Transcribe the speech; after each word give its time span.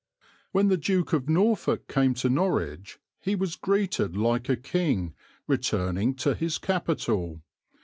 When 0.51 0.69
the 0.69 0.77
Duke 0.77 1.13
of 1.13 1.29
Norfolk 1.29 1.87
came 1.87 2.15
to 2.15 2.27
Norwich 2.27 2.97
he 3.19 3.35
was 3.35 3.55
greeted 3.55 4.17
like 4.17 4.49
a 4.49 4.55
king 4.57 5.13
returning 5.45 6.15
to 6.15 6.33
his 6.33 6.57
capital. 6.57 7.43